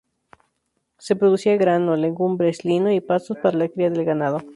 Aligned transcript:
Se 0.97 1.15
producía 1.15 1.57
grano, 1.57 1.95
legumbres, 1.95 2.65
lino 2.65 2.91
y 2.91 3.01
pastos 3.01 3.37
para 3.37 3.55
la 3.59 3.69
cría 3.69 3.91
del 3.91 4.03
ganado. 4.03 4.39